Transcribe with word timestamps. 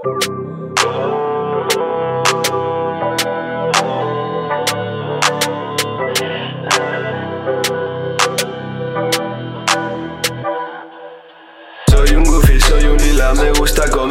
Soy 0.00 0.10
un 12.14 12.24
goofy, 12.24 12.60
soy 12.60 12.84
un 12.84 12.96
lila, 12.98 13.34
me 13.34 13.50
gusta 13.52 13.90
comer. 13.90 14.07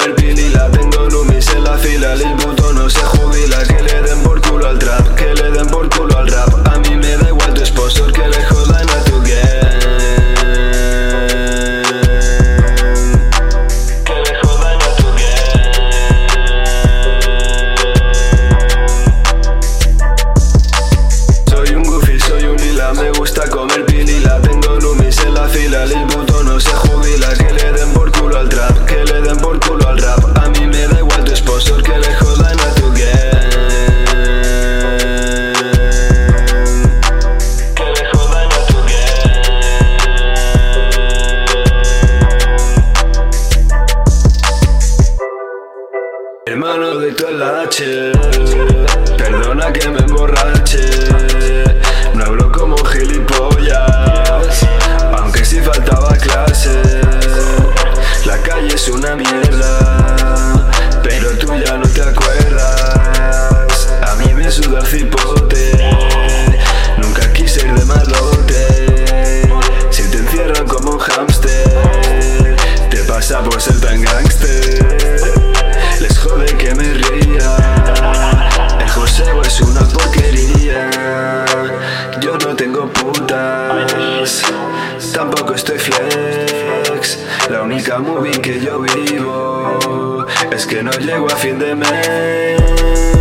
hermano 46.58 46.97
de 46.97 47.11
tu 47.11 47.27
H. 47.27 48.11
Perdona 49.16 49.72
que 49.72 49.89
me 49.89 50.00
he 50.00 50.11
borrado 50.11 50.56
Yo 82.28 82.38
no 82.39 82.53
tengo 82.58 82.89
putas, 82.89 84.44
tampoco 85.14 85.53
estoy 85.53 85.80
flex. 85.80 87.19
La 87.50 87.61
única 87.61 88.00
movie 88.00 88.42
que 88.42 88.59
yo 88.59 88.81
vivo 88.81 90.25
es 90.52 90.67
que 90.67 90.84
no 90.84 90.92
llego 90.92 91.28
a 91.28 91.36
fin 91.38 91.58
de 91.58 91.73
mes. 91.73 93.16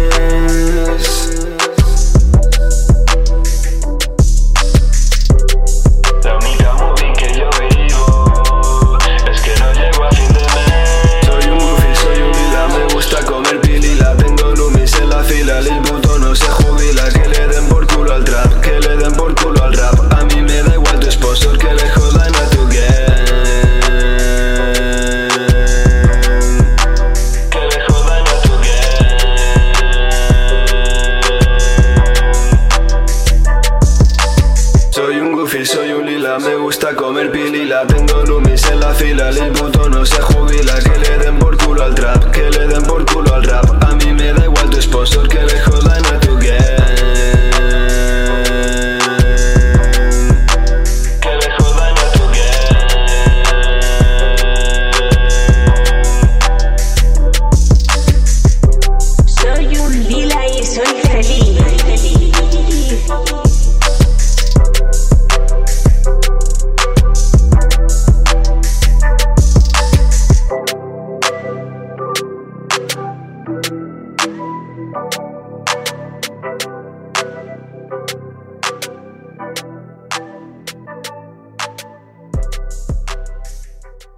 perfil 35.57 35.67
soy 35.67 35.93
un 35.93 36.07
lila. 36.07 36.39
Me 36.39 36.57
gusta 36.57 36.95
comer 36.95 37.31
pili. 37.31 37.65
La 37.65 37.87
tengo 37.87 38.23
lumis 38.25 38.63
en 38.71 38.81
la 38.81 38.93
fila. 38.95 39.31
El 39.31 39.53
puto 39.53 39.89
no 39.89 40.05
se 40.05 40.21
jubila. 40.21 40.86